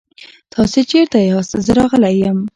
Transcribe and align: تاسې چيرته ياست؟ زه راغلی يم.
تاسې 0.53 0.79
چيرته 0.91 1.17
ياست؟ 1.21 1.53
زه 1.65 1.71
راغلی 1.79 2.15
يم. 2.23 2.39